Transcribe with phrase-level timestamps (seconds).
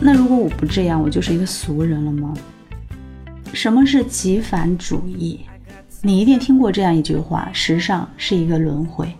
[0.00, 2.32] 那如果我不这样，我就是一个俗人了吗？
[3.52, 5.40] 什么是极繁主义？
[6.02, 9.12] 你一定听过这样一句话：时尚是一个轮回。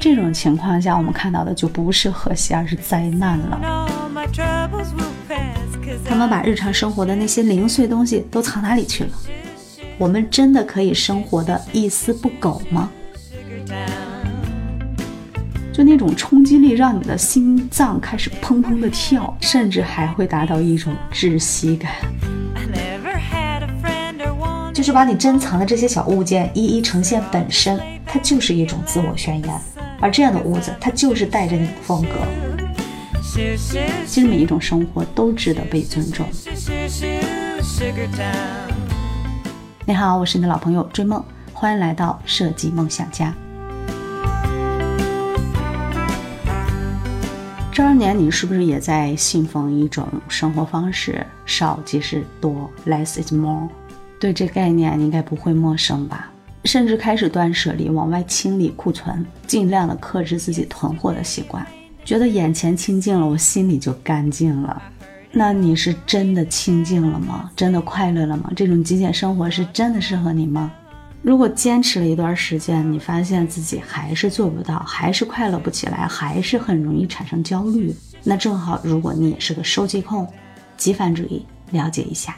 [0.00, 3.88] 这种情况下，我们看到的就不是和谐，而是灾难了。
[6.04, 9.10] 他们把日常生活的那些零碎东西都藏哪里去了？
[9.96, 12.90] 我们真的可以生活的一丝不苟吗？
[15.78, 21.92] 就那种冲击力，让你的心脏开始砰砰的跳，甚至还会达到一种窒息感。
[24.74, 29.54] 就是把你珍藏的这些小物件一一呈现本身，它就是一种自我宣言。
[30.00, 32.08] 而这样的屋子，它就是带着你的风格。
[34.04, 36.26] 其实每一种生活都值得被尊重。
[39.86, 43.32] 你好，我是你的老朋友追梦，欢迎来到设计梦想家。
[47.98, 51.26] 这二年，你是不是也在信奉一种生活方式？
[51.44, 53.68] 少即是多，less is more。
[54.20, 56.30] 对这概念，你应该不会陌生吧？
[56.64, 61.66] 甚至开始断舍离，往外清理库存，尽量的克制自己囤货的习惯。
[62.04, 64.80] 觉得眼前清净了，我心里就干净了。
[65.32, 67.50] 那你是真的清净了吗？
[67.56, 68.52] 真的快乐了吗？
[68.54, 70.72] 这种极简生活是真的适合你吗？
[71.20, 80.26] 如果坚持了一段时间，你发现自己还是做不到，还是快乐不起来，还是很容易产生焦虑，那正好，如果你也是个收集控，
[80.76, 82.36] 极繁主义，了解一下。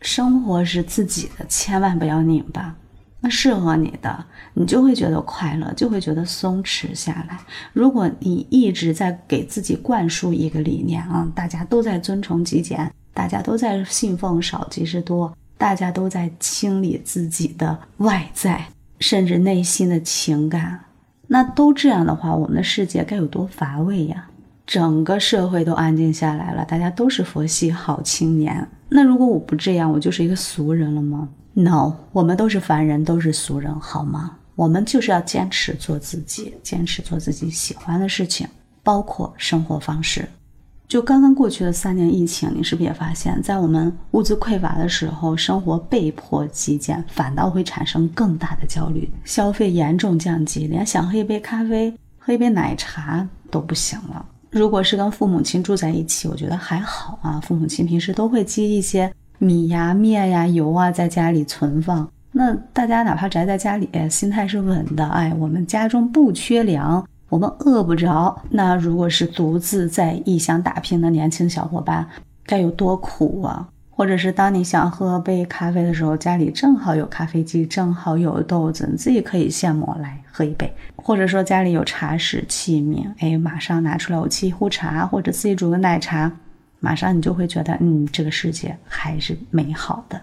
[0.00, 2.74] 生活是自己的，千万不要拧巴。
[3.20, 7.38] 那适合你的，你就会觉得快乐，就会觉得松弛下来。
[7.72, 15.34] 如果你一直在给自己灌输一个理念啊，大家都在遵从极简，大家都在信奉少即是多。
[15.56, 18.66] 大家都在清理自己的外在，
[19.00, 20.80] 甚至内心的情感。
[21.26, 24.28] 那都这样的话，我们的世界该有多乏味呀？
[24.66, 28.66] 整个社会都安静下来了，大家都是佛系好青年。
[28.88, 34.36] 那如果我不这样，我就是一个俗人了吗？No，我们都是凡人，都是俗人，好吗？
[34.54, 38.46] 我们就是要坚持做自己，坚持做自己喜欢的事情，
[38.82, 40.28] 包括生活方式。
[40.94, 54.24] 就刚刚过去的三年疫情，你是不是也发现，在我们物资匮乏的时候，生活被迫极简，反倒会产生更大的焦虑，消费严重降级，连想喝一杯咖啡、喝一杯奶茶都不行了。
[54.50, 67.04] 如果是跟父母亲住在一起，我觉得还好啊，父母亲平时都会积一些米呀、面呀、油啊在家里存放，那大家哪怕宅在家里，心态是稳的，哎，我们家中不缺粮。
[67.34, 72.08] 我们饿不着，那如果是独自在异乡打拼的年轻小伙伴，
[72.46, 73.68] 该有多苦啊！
[73.90, 86.30] 或者是当你想喝杯咖啡的时候，家里正好有咖啡机，正好有豆子，你自己可以现磨来喝一杯；或者说家里有茶室器皿，哎，马上拿出来我沏一壶茶，或者自己煮个奶茶，
[86.78, 90.20] 马上你就会觉得，嗯，这个世界还是美好的。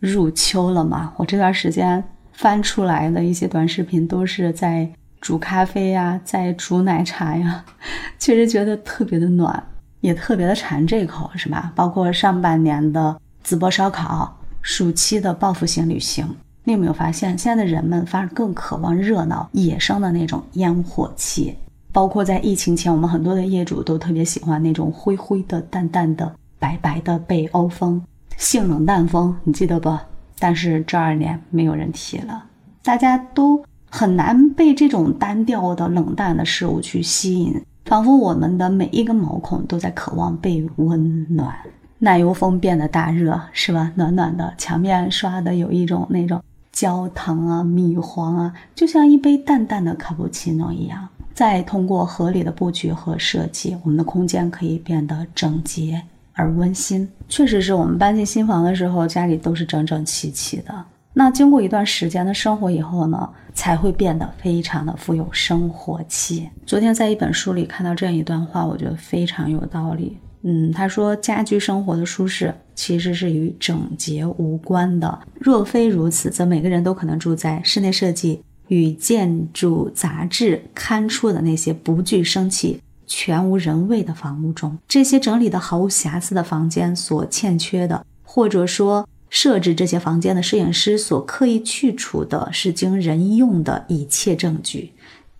[0.00, 2.02] 入秋了嘛，我这段时间
[2.32, 4.88] 翻出来的一些短视频都是在。
[5.24, 7.64] 煮咖啡呀，再煮奶茶呀，
[8.20, 9.66] 确实觉得特别的暖，
[10.02, 11.72] 也特别的馋这口，是吧？
[11.74, 16.26] 包括上半年的淄博烧烤，暑期的报复性旅行，
[16.64, 21.56] 你有没有发现，现在的人们反而更渴望热闹、野生的那种烟火气？
[21.90, 28.04] 包括在疫情前，我们很多的业主都特别喜欢那种灰灰的、淡淡的、白白的北欧风、
[28.36, 29.98] 性冷淡风，你记得不？
[30.38, 32.44] 但是这二年没有人提了，
[32.82, 33.64] 大家都。
[33.96, 41.54] 很难被这种单调的冷淡的事物去吸引，仿佛我们的每一个毛孔都在渴望被温暖。
[42.00, 43.92] 奶油风变得大热，是吧？
[43.94, 51.08] 暖暖的，墙面刷的有一种那种焦糖啊、米黄啊，就像一杯淡淡的卡布奇诺一样。
[51.32, 57.08] 再通过合理的布局和设计，我们的空间可以变得整洁而温馨。
[57.28, 60.84] 确实是我们搬进新房的时候，家里都是整整齐齐的。
[61.16, 66.50] 那经过一段时间的生活以后呢，才会变得非常的富有生活气。
[66.66, 70.18] 昨天在一本书里看到这样一段话，我觉得非常有道理。
[70.42, 75.18] 嗯，他说家居生活的舒适其实是与整洁无关的。
[75.38, 84.76] 若非如此，则每个人都可能住在室内设计与建筑杂志刊出的那些不具生气、全无人味的房屋中。
[84.88, 89.08] 这些整理的毫无瑕疵的房间所欠缺的，或者说。
[89.34, 94.92] 设置这些房间的摄影师所刻意去除的是经人用的一切证据。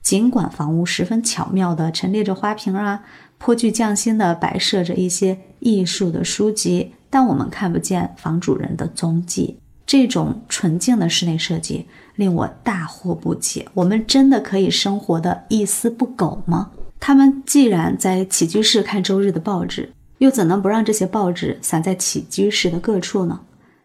[0.03, 3.05] 尽管房屋十分巧妙地陈列着花瓶啊，
[3.39, 9.59] 颇具匠心地摆设着一些艺术的书籍，但我们看不见房主人的踪迹。
[9.87, 11.87] 这种纯净的室内设计
[12.17, 13.69] 令我大惑不解。
[13.75, 16.73] 我们真的可以生活的一丝不苟吗？
[16.99, 23.39] 他们既然在起居室看周日的报纸，又怎能不让这些报纸散在起居室的各处呢？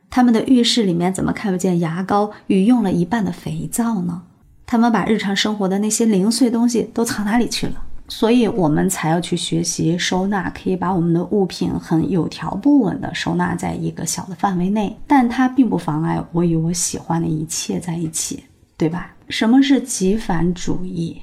[0.09, 4.23] 他们的浴室里面怎么看不见牙膏与用了一半的肥皂呢？
[4.65, 7.73] 他们把日常生活的那些零碎东西都藏哪里去了？
[8.07, 18.43] 所以我们才要去学习收纳，可以把我们的物品很有条不紊地收纳在一个小的范围内，但它并不妨碍我与我喜欢的一切在一起，
[18.75, 19.15] 对吧？
[19.29, 21.21] 什么是极繁主义？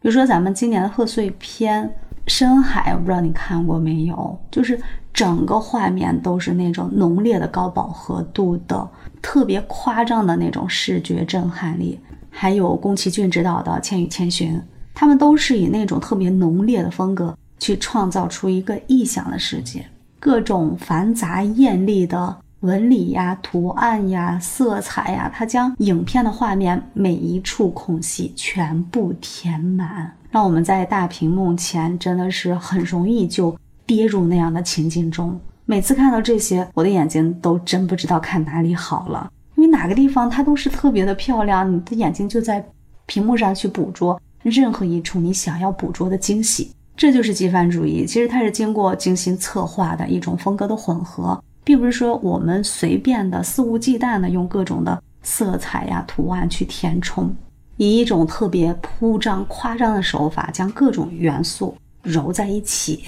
[0.00, 1.84] 比如说咱们今年的贺岁片
[2.28, 4.38] 《深海》，我不知道你看过没有？
[4.48, 4.80] 就是
[5.18, 8.88] 整个画面都是那种浓烈的高饱和度的，
[9.20, 11.98] 特别夸张的那种视觉震撼力。
[12.30, 14.54] 还有宫崎骏执导的《千与千寻》，
[14.94, 19.84] 他们都是以那种特别浓烈的风格去创造出一个异想的世界，
[20.20, 22.36] 各种繁杂艳丽的。
[22.60, 33.56] 纹理呀、图案呀、色彩呀，它将影片的画面每一处空隙全部填满，让我们在大屏幕前真的是很容易就
[33.88, 35.40] 跌入那样的情境中。
[35.64, 42.64] 每次看到这些，我的眼睛都真不知道看哪里好了，因为哪个地方它都是特别的漂亮，你的眼睛就在
[43.06, 46.70] 屏幕上去捕捉任何一处你想要捕捉的惊喜。
[46.96, 51.42] 这就是极繁主义，其实它是经过精心策划的一种风格的混合。
[51.64, 57.30] 并不是说我们随便的肆无忌惮的用各种的色彩呀、图案去填充，
[57.76, 63.04] 以一种特别铺张、夸张的手法将各种元素揉在一起，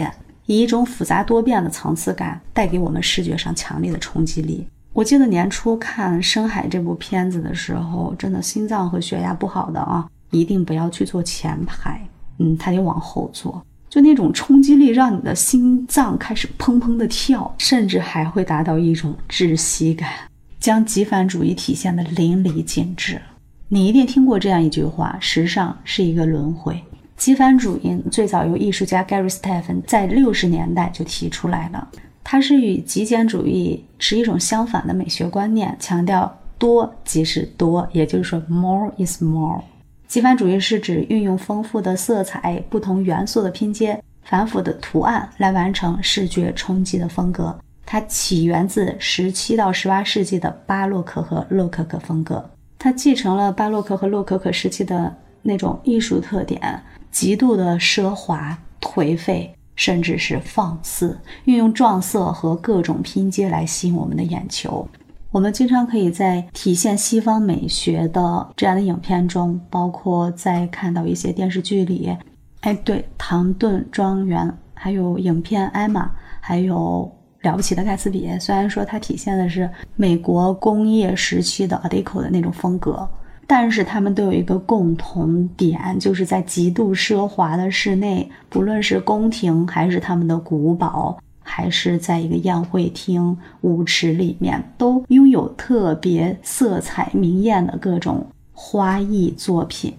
[0.51, 4.67] 以一种复杂多变的层次感带给我们视觉上强烈的冲击力。
[4.93, 12.05] 我记得年初看《深海》这部片子的时候，真的心脏和血压不好的啊，一定不要去坐前排，
[12.41, 13.65] 嗯，他得往后坐。
[13.89, 20.11] 就那种冲击力，让你的心脏开始砰砰的跳，甚至还会达到一种窒息感，
[20.59, 23.23] 将极繁主义体现的淋漓尽致。
[23.69, 26.83] 你一定听过这样一句话：时尚是一个轮回。
[27.21, 31.87] 极繁主义最早由艺术家 Gary Stephan 在六十年代就提出来了，
[32.25, 39.63] 它是与极简主义持一种相反的美学观念，强调多即是多，也就是说 more is more。
[40.09, 47.55] 极繁主义是指运用丰富的色彩、不同元素的拼接、繁复的图案来完成视觉冲击的风格。
[47.85, 64.87] 它起源自十七到十八世纪的巴洛克和洛可可风格，它继承了巴洛克和洛可可时期的那种艺术特点，极度的奢华、颓废，甚至是放肆，运用撞色和各种拼接来吸引我们的眼球。
[65.33, 72.17] 我们经常可以在体现西方美学的这样的影片中，包括在看到一些电视剧里，
[72.63, 76.07] 哎，对，《唐顿庄园》，还有影片《艾玛》，
[76.41, 77.11] 还有
[77.49, 78.27] 《了不起的盖茨比》。
[78.41, 83.09] 虽然说它体现的是美国工业时期的 Art Deco 的那种风格，
[83.51, 91.19] 但是他们都有一个共同点，就是在极度奢华的室内，不论是宫廷还是他们的古堡。
[91.43, 99.93] 还是在一个宴会厅舞池里面，都拥有特别色彩明艳的各种花艺作品，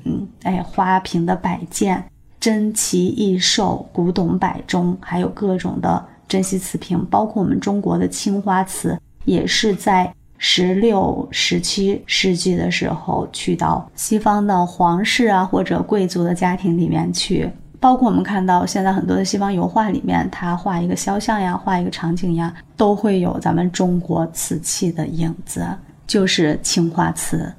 [0.43, 2.01] 哎，花瓶的摆件、
[2.39, 10.13] 珍奇异兽、古董摆钟，还有各种的珍稀瓷瓶，包括我们中国的青花瓷，也是在
[10.43, 17.47] 十六、十七世纪的时候去到西方的皇室啊或者贵族的家庭里面去。
[17.79, 25.63] 包括我们看到现在很多的西方油画里面，它画一个肖像呀，画一个场景呀，都会有咱们中国瓷器的影子，
[26.07, 27.53] 就是青花瓷。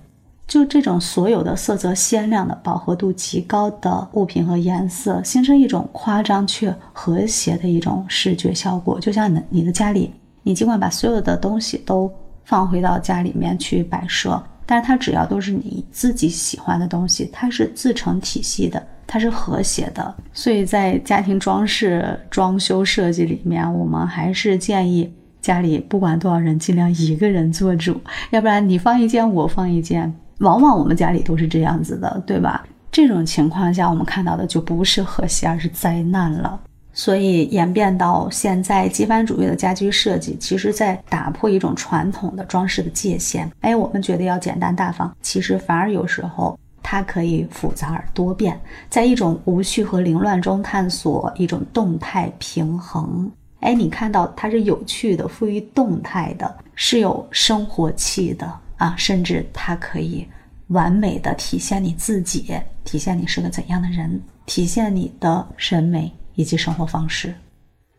[0.48, 8.98] 就这种所有的色泽鲜亮的、饱和度极高的物品和颜色，形成一种夸张却和谐的一种视觉效果。
[8.98, 12.12] 就像你的你的家里，你尽管把所有的东西都
[12.44, 18.82] 放回到家里面去摆设，但是它只要都是你自己喜欢的东西，它是自成体系的。
[19.04, 32.64] 它是和谐的，所以在家庭装饰、装修设计里面，我们还是建议家里不管多少人，尽量一个人做主， 要不然你放一件，我放一件，往往我们家里都是这样子的，对吧？
[32.90, 36.58] 这种情况下，我们看到的就不是和谐，而是灾难了。
[36.92, 43.50] 所以演变到现在，极繁主义的家居设计，其实在打破一种传统的装饰的界限。
[43.60, 46.58] 哎，我们觉得要简单大方，其实反而有时候。
[46.84, 53.30] 它可以复杂而多变，在一种无序和凌乱中探索一种动态平衡。
[53.60, 58.94] 哎，你看到它是有趣的，富于动态的，是有生活气的啊！
[58.98, 60.26] 甚至它可以
[60.66, 62.52] 完美的体现你自己，
[62.84, 67.34] 体现你是个怎样的人，体现你的审美以及生活方式。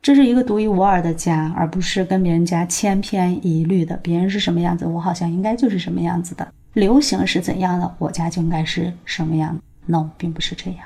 [0.01, 3.95] 这是一个独一无二的家，而不是跟别人家千篇一律的。
[4.03, 6.45] 别人是什么样子，我好像应该就是什么样子的。
[6.73, 10.79] 流行是怎样的，我家就应该是什么样？No，并不是这样。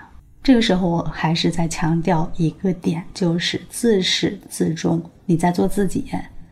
[0.44, 6.06] 这个时候，我还是在强调一个点，就是自始至终你在做自己，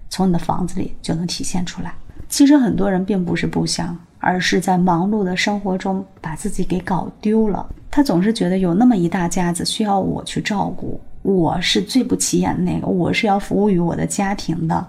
[0.09, 1.93] 从你的房子里就能体现出来。
[2.27, 3.95] 其实很多人并不是不想，
[4.25, 7.63] 而是在忙碌的生活中把自己给搞丢了。
[7.91, 14.83] 他总是觉得有那么一大家子需要我去照顾，我是最不起眼的那个，我是要服务于我的家庭的，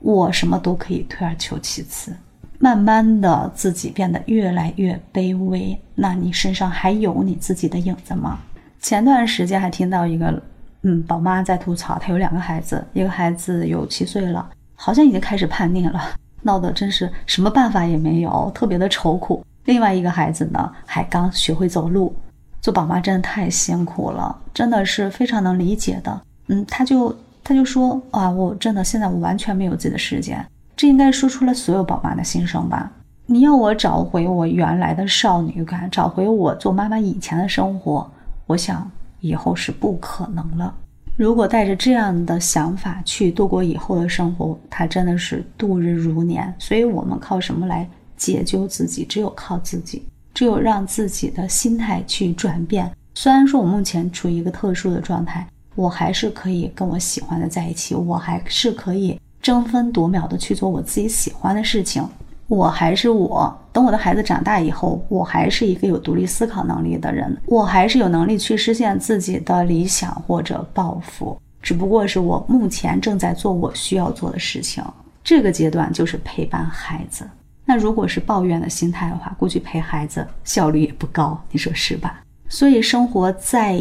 [0.00, 2.12] 我什么都可以退而求其次。
[2.58, 5.74] 慢慢的，自己变得越来越卑微。
[5.94, 8.38] 那你身上还有你自己的影子吗？
[8.78, 10.42] 前段时间还听到一个，
[10.82, 15.98] 嗯，宝妈在吐槽，她有两个孩子，一个孩子有七岁了，好像已经开始叛逆了，
[16.46, 19.44] 闹得真是什么办法也没有，特别的愁苦。
[19.64, 22.14] 另外一个孩子呢，还刚学会走路。
[22.62, 26.20] 做宝妈真的太辛苦了，真的是非常能理解的。
[26.46, 30.44] 嗯，他就他就说啊，我真的现在我完全没有自己的时间。
[30.76, 32.90] 这应该说出了所有宝妈的心声吧？
[33.26, 38.08] 你要我找回我原来的少女感，找回我做妈妈以前的生活，
[38.46, 38.88] 我想
[39.20, 40.72] 以后是不可能了。
[41.16, 46.54] 如果带着这样的想法去度过以后的生活，他真的是度日如年。
[46.58, 49.02] 所以，我们靠什么来解救自己？
[49.02, 50.02] 只有靠自己，
[50.34, 52.92] 只有让自己的心态去转变。
[53.14, 59.18] 虽然说我目前处于一个特殊的状态，我还是可以跟我喜欢的在一起，我还是可以。
[59.40, 62.06] 争分夺秒的去做我自己喜欢的事情，
[62.48, 63.56] 我还是我。
[63.72, 71.38] 等我的孩子长大以后，我还是一个有独立思考能力的人，我还是有能力去实现自己的理想或者抱负。
[71.60, 74.82] 只不过是我目前正在做我需要做的事情。
[75.24, 77.28] 这个阶段就是陪伴孩子。
[77.64, 82.22] 那如果是抱怨的心态的话，估计陪孩子效率也不高，你说是吧？
[82.48, 83.76] 所以生活再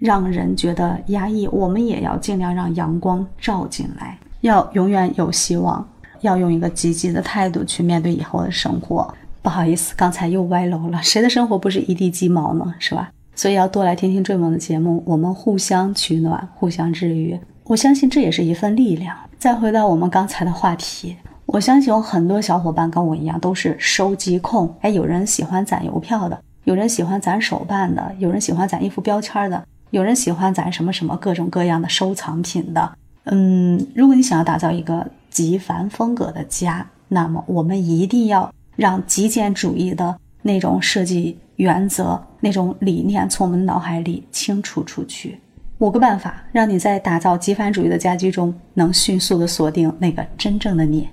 [0.00, 4.18] 让人觉得压抑，我们也要尽量让阳光照进来。
[4.40, 5.88] 要永远有希望，
[6.22, 9.14] 要用一个积极的态度去面对以后的生活。
[9.42, 11.02] 不好意思，刚才又歪楼了。
[11.02, 12.74] 谁的生活不是一地鸡毛呢？
[12.78, 13.10] 是吧？
[13.34, 17.38] 所以要多来听听追梦的节目，我们互相取暖，互相治愈。
[17.64, 19.16] 我相信这也是一份力量。
[19.38, 24.72] 再回到我们刚才的话题，我相信有很多小伙伴跟我一样都是收集控。
[24.82, 32.92] 哎，有人喜欢攒邮票的，有人喜欢攒手办的，有人喜欢攒衣服标签的，有人喜欢攒什么什么各种各样的收藏品的。
[33.24, 45.40] 嗯，如果你想要打造一个极繁风格的家，那么我们一定要让极简主义的那种设计原则、那种理念从我们脑海里清除出去。
[45.78, 51.08] 五个办法，让你在打造极繁主义的家居中能迅速的锁定那个真正的你。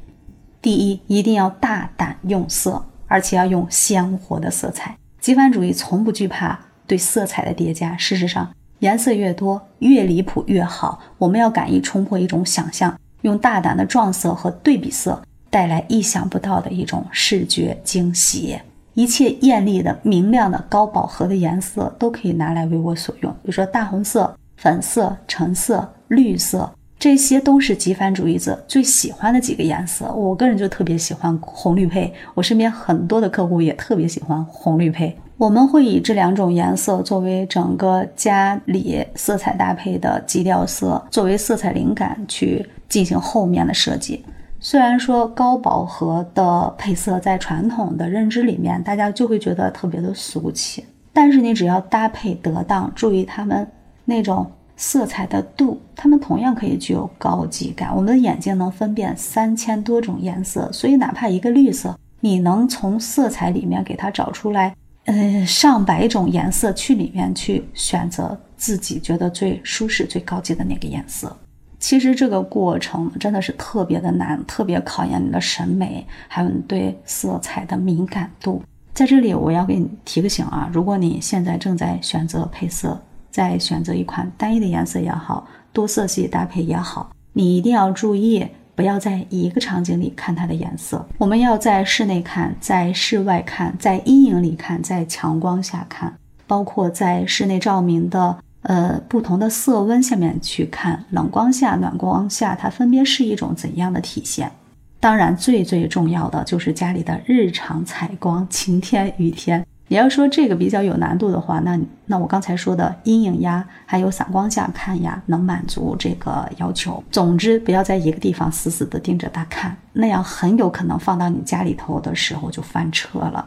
[0.62, 4.96] 第一，一定要大胆用色，而且要用鲜活的色彩。
[5.20, 8.48] 极繁主义从不惧怕对色彩的叠加，事实上。
[8.80, 11.02] 颜色越多，越离谱越好。
[11.18, 18.58] 我们要敢于冲破一种想象，用大胆的撞色和对比色带来意想不到的一种视觉惊喜。
[18.94, 30.12] 一切艳丽的、明亮的、高饱和的颜色都可以拿来为我所用，比如说大红色、粉色、橙色、绿色，这些都是极繁主义者最喜欢的几个颜色。
[30.14, 35.16] 我个人就特别喜欢红绿配，我身边很多的客户也特别喜欢红绿配。
[35.38, 44.26] 我们会以这两种颜色作为整个家里色彩搭配的基调色，作为色彩灵感去进行后面的设计。
[44.60, 53.66] 虽然说高饱和的配色在传统的认知里面，大家就会觉得特别的俗气，但是你只要搭配得当，注意它们
[54.04, 57.96] 那种色彩的度，它们同样可以具有高级感。
[57.96, 64.76] 我们的眼睛能分辨三千多种颜色，所以哪怕一个绿色，你能从色彩里面给它找出来。
[65.06, 71.34] 嗯，上百种颜色去里面去选择自己觉得最舒适、最高级的那个颜色。
[71.80, 78.62] 其实这个过程真的是特别的难，特别考验你的审美，还有你对色彩的敏感度。
[78.94, 88.46] 在这里，我要给你提个醒啊，如果你现在正在选择配色，在选择一款单一的颜色也好，多色系搭配也好，你一定要注意。
[88.76, 96.14] 不要在一个场景里看它的颜色，我们要在室内看，在室外看，在阴影里看，在强光下看，
[96.48, 104.52] 包括在室内照明的呃不同的色温下面去看，冷光下、暖光下，它分别是一种怎样的体现？
[105.00, 109.66] 当然，最最重要的就是家里的日常采光，晴天、雨天。
[109.92, 117.04] 你要说这个比较有难度的话，那那我刚才说的阴影呀，还有散光下看呀，能满足这个要求。
[117.10, 123.44] 总之，不要在一个地方死死的盯着它看，那样很有可能放到你家里头的时候就翻车了。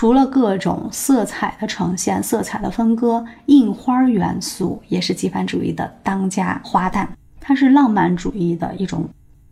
[0.00, 7.06] 除了各种色彩的呈现、色彩的分割，印花元素也是极繁主义的当家花旦，
[7.38, 9.06] 它是浪漫主义的一种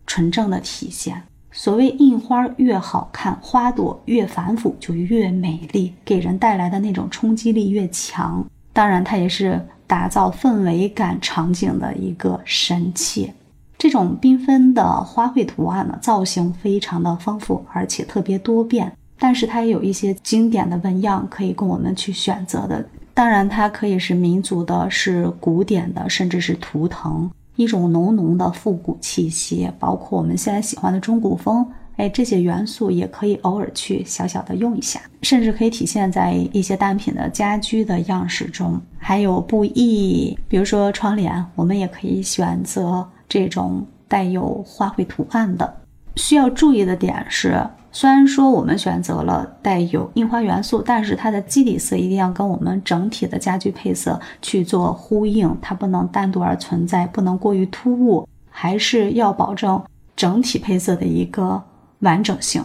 [0.07, 1.21] 纯正的体现。
[1.51, 8.43] 所谓印花越好看，花朵越繁复就越美丽，给人带来的那种冲击力越强。
[8.73, 13.31] 当然，它也是打造氛围感场景的一个神器。
[13.77, 18.91] 这种缤纷的花卉图案呢，造型非常的丰富，而且特别多变。
[19.19, 22.83] 但是它也有一些经典的纹样可以供我们去选择的。
[23.13, 29.69] 当然，它可以是民族的，是古典的，甚至是图腾，一种浓浓的复古气息。
[29.77, 31.69] 包括我们现在喜欢的中古风。
[31.97, 45.75] 哎，这些元素也可以偶尔去小小的用一下，甚至可以体现在一些单品的家居的样式中，还有布艺，比如说窗帘，我们也可以选择这种带有花卉图案的。
[46.19, 59.81] 需要注意的点是，虽然说我们选择了带有印花元素，但是它的基底色一定要跟我们整体的家居配色去做呼应，它不能单独而存在，不能过于突兀，还是要保证
[60.15, 61.63] 整体配色的一个。
[62.01, 62.63] 完整性。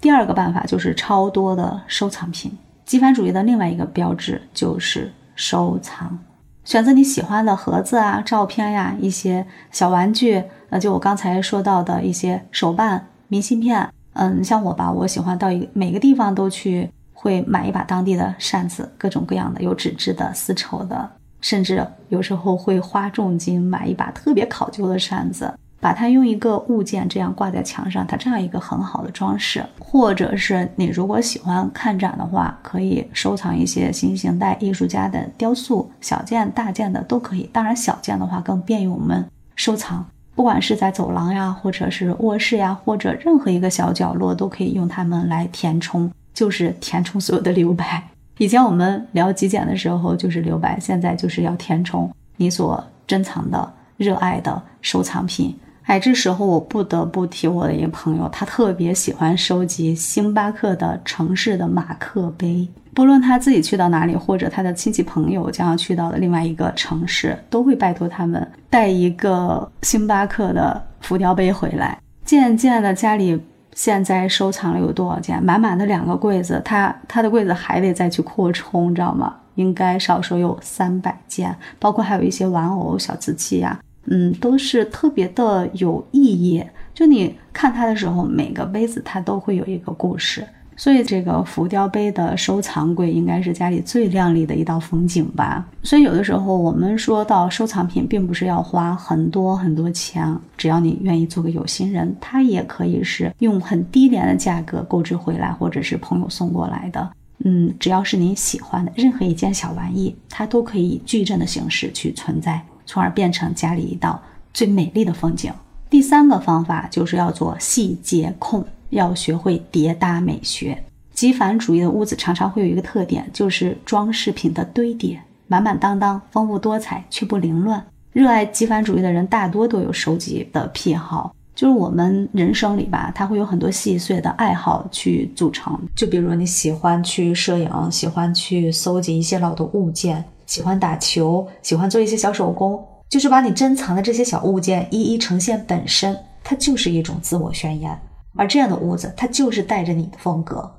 [0.00, 2.50] 第二个办法就是超多的收藏品。
[2.84, 6.18] 极繁主义的另外一个标志就是收藏，
[6.64, 13.88] 选择你喜欢的盒子啊、照片呀、一些小玩具，呃，就我刚才说到的一些手办、明信片。
[14.14, 25.52] 嗯，像我吧，我喜欢到一每个地方都去，会买一把当地的扇子，各种各样的，有纸质的、丝绸的，甚至有时候会花重金买一把特别考究的扇子。
[25.82, 29.66] 把它用一个物件这样挂在墙上，它这样一个很好的装饰。
[29.80, 37.50] 或者是你如果喜欢看展的话，可以收藏一些新型代艺术家的雕塑，小件、大件的都可以。
[37.52, 40.06] 当然，小件的话更便于我们收藏。
[40.36, 48.08] 不管是在走廊呀，或者是卧室呀，或者任何一个小角落，都可以用它们来填充，就是填充所有的留白。
[48.38, 55.52] 以前我们聊极简的时候就是留白，现在就是要填充你所珍藏的、热爱的收藏品。
[55.84, 62.68] 哎，这时候我不得不提我的一个朋友，他特别喜欢收集星巴克的城市的马克杯。
[62.94, 71.98] 不论他自己去到哪里，或者他的亲戚朋友将要去到的另外一个城市，都会拜托他们带一个星巴克的浮雕杯回来。
[72.24, 73.42] 渐渐的，家里
[73.74, 75.42] 现在收藏了有多少件？
[75.42, 79.34] 满满的两个柜子，他他的柜子还得再去扩充，知道吗？
[79.56, 83.78] 应该少说有三百件，包括还有一些玩偶、小瓷器呀。
[84.06, 86.62] 嗯，都是特别的有意义。
[86.92, 90.46] 就你看它的时候，每个杯子它都会有一个故事。
[90.74, 95.64] 所以这个浮雕杯的收藏柜应该是家里最亮丽的一道风景吧。
[95.82, 107.10] 所以有的时候我们说到收藏品，并不是要花很多很多钱，只要你愿意做个有心人，它也可以是用很低廉的价格购置回来，或者是朋友送过来的。
[107.44, 112.60] 嗯，只要是你喜欢的任何一件小玩意，它都可以以矩阵的形式去存在。
[112.92, 114.20] 从而变成家里一道
[114.52, 115.50] 最美丽的风景。
[115.88, 120.76] 第三个方法就是要做细节控，要学会叠搭美学。
[121.14, 127.82] 极繁主义的屋子常常会有一个特点，就是装饰品的堆叠满满当当，丰富多彩却不凌乱。
[128.12, 135.80] 热爱极繁主义的人大多都有收集的癖好，就是我们人生里吧，它会有很多细碎的爱好去组成。
[135.96, 140.22] 就比如你喜欢去摄影，喜欢去搜集一些老的物件。
[140.52, 147.98] 喜欢打球，喜欢做一些小手工，就是把你珍藏的这些小物件一一呈现本身，它就是一种自我宣言。
[148.36, 150.70] 而这样的屋子，它就是带着你的风格。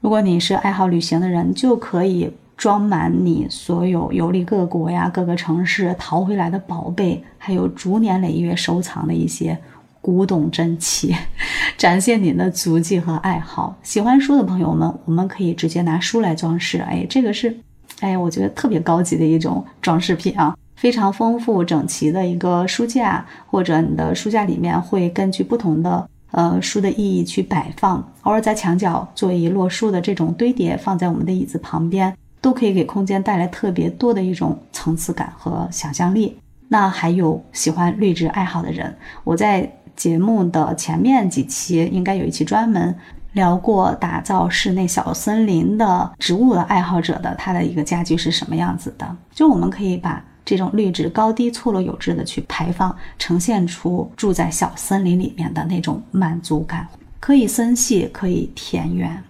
[0.00, 9.56] 如果你是爱好旅行的人，就可以装满你所有游历各国呀、各个城市淘回来的宝贝，还有逐年累月收藏的一些
[10.00, 11.14] 古董珍器，
[11.78, 13.78] 展现你的足迹和爱好。
[13.84, 16.78] 喜欢书的朋友们，我们可以直接拿书来装饰。
[16.78, 17.56] 哎，这个是。
[18.02, 36.36] 哎，我觉得特别高级的一种装饰品啊，非常丰富整齐的一个书架，或者你的书架里面会根据不同的呃书的意义去摆放，偶尔在墙角做一摞书的这种堆叠，放在我们的椅子旁边，都可以给空间带来特别多的一种层次感和想象力。
[36.68, 42.92] 那还有喜欢绿植爱好的人，我在节目的前面几期应该有一期专门。
[43.32, 49.16] 聊过打造室内小森林的植物的爱好者的他的一个家居是什么样子的？
[49.32, 56.86] 就我们可以把这种绿植高低错落有致的去排放，呈现出住在小森林里面的那种满足感。
[57.20, 59.22] 可以森系，可以田园，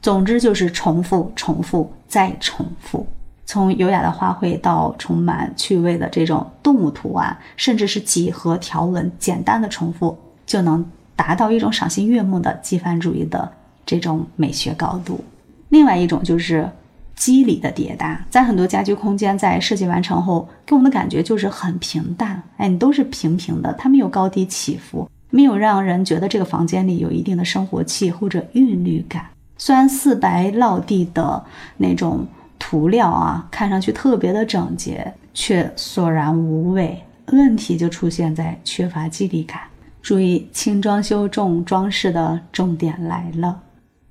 [0.00, 3.06] 总之就是重复、重复再重复。
[3.46, 10.84] 从优雅的花卉到充满趣味的这种动物图案，甚至是几何条纹，简单的重复就能。
[11.16, 13.50] 达到一种赏心悦目的极繁主义的
[13.84, 15.22] 这种美学高度。
[15.68, 16.68] 另外一种就是
[17.14, 29.26] 肌理的叠搭，在很多家居空间在设计完成后，给我们的感觉就是很平淡，哎，你都是平平的，它没有高低起伏，没有让人觉得这个房间里有一定的生活气或者韵律感。
[29.56, 31.44] 虽然四白落地的
[31.76, 32.26] 那种。
[32.56, 36.98] 涂料啊，看上去特别的整洁，却索然无味。
[37.26, 39.60] 问题就出现在缺乏肌理感。
[40.04, 43.62] 注意，轻装修重装饰的重点来了，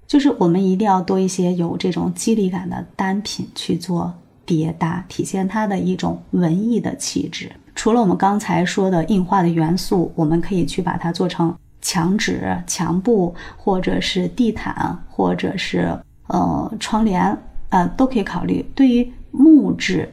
[0.08, 4.12] 就是我们一定要多一些有这种肌理感的单品去做
[4.44, 7.52] 叠搭，体现它的一种文艺的气质。
[7.76, 17.38] 除了我们刚才说的硬化的元素，我们可以去把它做成墙纸、墙布，或者是地毯，或者是呃窗帘，
[17.70, 18.66] 呃都可以考虑。
[18.74, 20.12] 对于木质。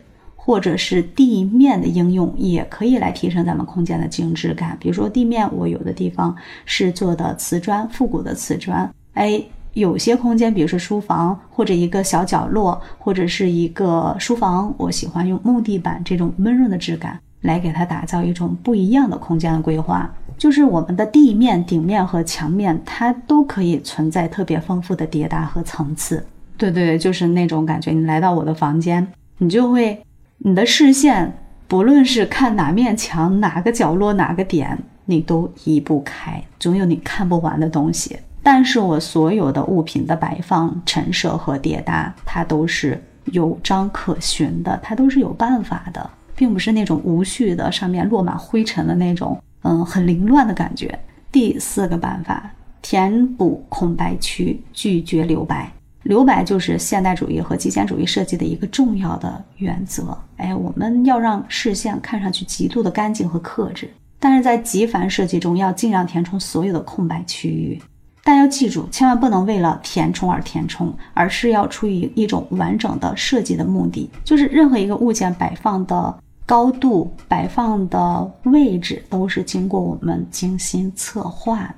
[0.51, 4.77] 或者是地面的应用也可以来提升咱们空间的精致感。
[4.81, 6.35] 比如说地面，我有的地方
[6.65, 8.93] 是做的瓷砖，复古的瓷砖。
[9.13, 9.41] 哎，
[9.75, 20.13] 有些空间，比如说书房或者一个小角落，或者是一个书房，我喜欢用木地板这种温润的质感来给它打造一种不一样的空间的规划。
[20.37, 26.27] 就是我们的地面、顶面和墙面，它都可以存在特别丰富的叠搭和层次。
[26.59, 27.93] 对对对，就是那种感觉。
[27.93, 29.07] 你来到我的房间，
[29.39, 29.97] 你就会。
[30.43, 31.37] 你的视线，
[31.69, 38.19] 不论是看哪面墙、哪个角落、哪个点，你都移不开，总有你看不完的东西。
[38.43, 50.99] 但是我所有的物品的摆放、陈设和叠搭，它都是有章可循的，它都是有办法的，并不是那种无序的，上面落满灰尘的那种，嗯，很凌乱的感觉。
[51.31, 52.51] 第四个办法，
[52.81, 55.71] 填补空白区，拒绝留白。
[56.03, 60.17] 留白就是现代主义和极简主义设计的一个重要的原则。
[60.37, 67.81] 哎，我们要让视线看上去极度的干净和克制，但是在极繁设计中要尽量填充所有的空白区域。
[68.23, 74.11] 但要记住，千万不能为了填充而填充，而是要出于一种完整的设计的目的。
[74.25, 81.75] 就是任何一个物件摆放的高度、摆放的位置，都是经过我们精心策划，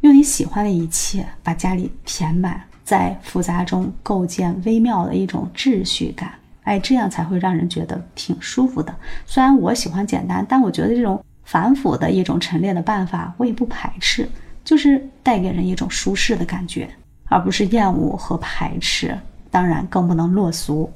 [0.00, 2.60] 用你喜欢的一切把家里填满。
[2.90, 6.32] 在复杂中构建微妙的一种秩序感，
[6.64, 8.92] 哎，这样才会让人觉得挺舒服的。
[9.26, 14.28] 虽然我喜欢简单，但我觉得这种繁复的一种陈列的办法，我也不排斥，
[14.64, 16.90] 就是带给人一种舒适的感觉，
[17.28, 19.16] 而不是厌恶和排斥。
[19.52, 20.92] 当然，更不能落俗。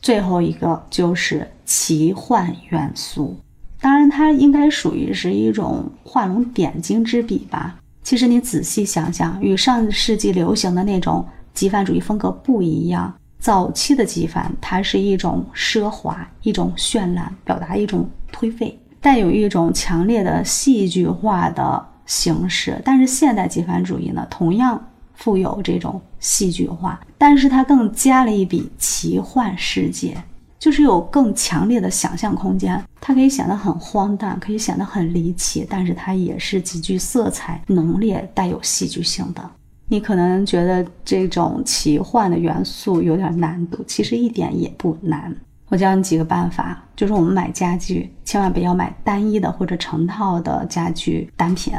[0.00, 3.38] 最后一个就是奇幻元素，
[3.80, 7.76] 当然它应该属于是一种画龙点睛之笔吧。
[8.02, 11.24] 其实你仔细想想，与上世纪流行的那种。
[11.56, 22.78] 极繁主义风格不一样，早期的极繁它是一种奢华、一种绚烂，表达一种颓废，带有一种强烈的戏剧化的形式。
[22.84, 24.78] 但是现代极繁主义呢，同样
[25.14, 30.14] 富有这种戏剧化，但是它更加了一笔奇幻世界，
[30.58, 32.84] 就是有更强烈的想象空间。
[33.00, 39.50] 它可以显得很荒诞，可以显得很离奇，但是它也是极具色彩浓烈、带有戏剧性的。
[39.88, 45.34] 你可能觉得这种奇幻的元素有点难度，其实一点也不难。
[45.68, 51.72] 我教你几个办法，就是我们买家具千万不要买单一的或者成套的家具单品。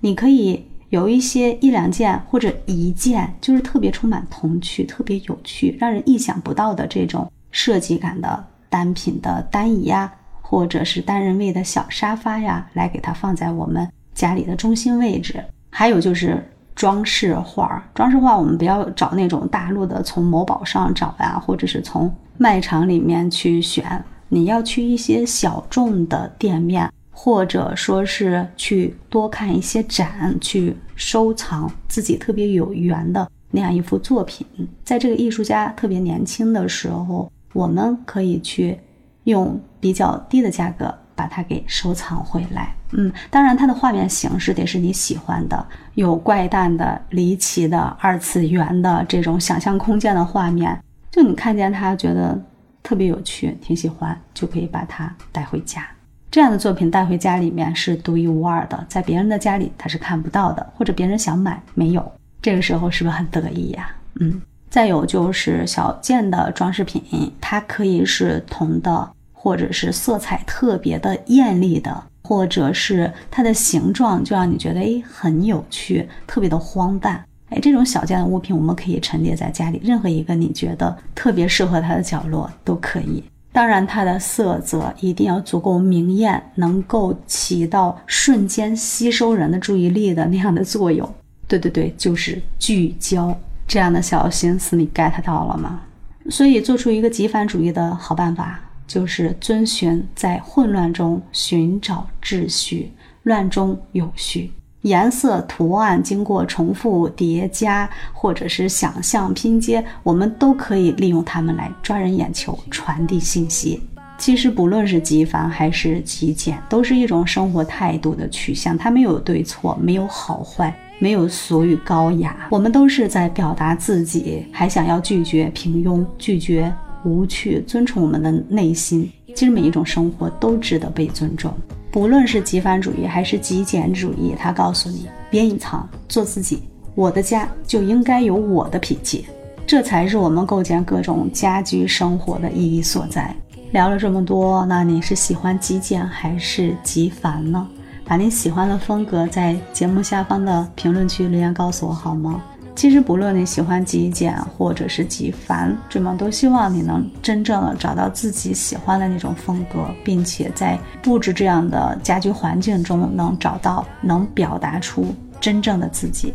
[0.00, 15.42] 你可以有一些一两件或者一件，就是特别充满童趣、特别有趣、让人意想不到的这种设计感的单品的单椅呀，或者是单人位的小沙发呀，来给它放在我们家里的中心位置。
[15.70, 16.42] 还有就是。
[16.74, 24.04] 装饰画，装饰画我们不要找那种大陆的，从某宝上找呀，或者是从卖场里面去选。
[24.28, 34.44] 你要去一些小众的店面，或者说是去多看一些展，去收藏自己特别有缘的那样一幅作品。
[34.82, 38.76] 在这个艺术家特别年轻的时候，我们可以去
[39.24, 40.92] 用比较低的价格。
[41.14, 50.78] 把它给收藏回来，嗯，当然它的画面形式得是你喜欢的，有怪诞的、离奇的、二次元的这种想象空间的画面，
[51.10, 52.40] 就你看见它觉得
[52.82, 55.86] 特别有趣，挺喜欢，就可以把它带回家。
[56.30, 63.88] 这样的作品带回家里面是独一无二的，在别人的家里他是看不到的，或者别人想买没有，这个时候是不是很得意呀？
[64.20, 69.08] 嗯，再有就是小件的装饰品，它可以是铜的。
[69.44, 77.22] 或者是色彩特别的艳丽的，或者是它的形状就让你觉得诶很有趣，特别的荒诞。
[77.50, 83.22] 哎，这种小件的物品我们可以陈列在家里任何一个你觉得特别适合它的角落都可以。
[83.52, 91.06] 当然，它的色泽一定要足够明艳，能够起到瞬间吸收人的注意力的那样的作用。
[91.46, 93.38] 对对对，就是聚焦。
[93.68, 95.82] 这样的小心思你 get 到了吗？
[96.30, 98.58] 所以做出一个极繁主义的好办法。
[98.86, 102.92] 就是遵循在混乱中寻找秩序，
[103.22, 104.52] 乱中有序。
[104.82, 113.80] 颜色、图案经过重复叠加，或者是想象拼接，我们都可以利用它们来抓人眼球、传递信息。
[114.18, 118.76] 其实，不论是极繁还是极简，都是一种生活态度的取向。
[118.76, 122.36] 它没有对错，没有好坏，没有俗与高雅。
[122.50, 126.70] 我们都是在表达自己，还想要拒绝平庸，拒绝
[127.04, 129.10] 无趣，尊崇我们的内心。
[129.34, 131.52] 其实，每一种生活都值得被尊重。
[131.90, 136.62] 不论是极繁主义还是极简主义，他告诉你别隐藏，做自己。
[136.94, 139.26] 我的家就应该有我的脾气，
[139.66, 143.34] 这才是我们构建各种家居生活的意义所在。
[143.72, 147.66] 聊了这么多，那你是喜欢极简还是极繁呢？
[148.04, 152.40] 把你喜欢的风格在节目下方的评论区留言告诉我好吗？
[152.76, 166.34] 其实不论你喜欢极简或者是极繁，追梦都希望你能真正的找到自己喜欢的那种风格，并且在布置这样的家居环境中能找到能表达出真正的自己。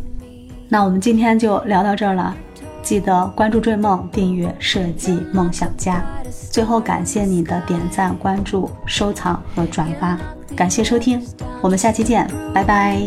[0.70, 2.36] 那我们今天就聊到这儿了，
[2.82, 6.04] 记得关注追梦，订阅设计梦想家。
[6.52, 10.18] 最后感谢你的点赞、关注、收藏和转发，
[10.56, 11.22] 感谢收听，
[11.62, 12.98] 我们下期见，拜拜。